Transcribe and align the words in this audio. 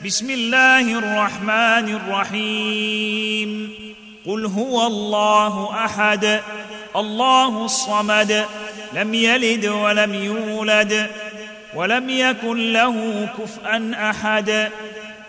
بسم 0.00 0.30
الله 0.30 0.98
الرحمن 0.98 1.94
الرحيم. 1.94 3.72
قل 4.26 4.46
هو 4.46 4.86
الله 4.86 5.84
أحد 5.84 6.40
الله 6.96 7.64
الصمد 7.64 8.46
لم 8.92 9.14
يلد 9.14 9.66
ولم 9.66 10.14
يولد 10.14 11.10
ولم 11.74 12.10
يكن 12.10 12.72
له 12.72 13.28
كفءا 13.38 13.92
أحد. 14.10 14.70